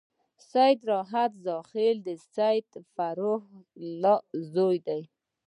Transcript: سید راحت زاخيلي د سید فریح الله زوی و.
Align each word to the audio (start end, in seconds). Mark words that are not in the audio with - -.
سید 0.51 0.79
راحت 0.91 1.31
زاخيلي 1.45 2.01
د 2.07 2.09
سید 2.33 2.69
فریح 2.93 3.43
الله 3.83 4.17
زوی 4.53 4.77
و. 4.85 4.87